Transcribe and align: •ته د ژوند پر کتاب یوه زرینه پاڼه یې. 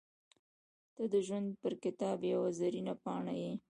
•ته 0.95 1.03
د 1.13 1.15
ژوند 1.27 1.49
پر 1.61 1.73
کتاب 1.83 2.17
یوه 2.31 2.49
زرینه 2.59 2.93
پاڼه 3.03 3.33
یې. 3.41 3.53